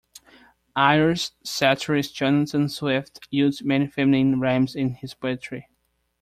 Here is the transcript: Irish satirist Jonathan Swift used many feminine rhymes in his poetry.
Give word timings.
Irish 0.75 1.29
satirist 1.43 2.15
Jonathan 2.15 2.67
Swift 2.69 3.19
used 3.29 3.63
many 3.63 3.85
feminine 3.85 4.39
rhymes 4.39 4.73
in 4.75 4.95
his 4.95 5.13
poetry. 5.13 5.69